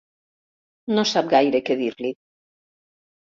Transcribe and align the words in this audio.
No 0.95 1.03
sap 1.09 1.29
gaire 1.33 1.61
què 1.67 1.77
dir-li. 1.83 2.11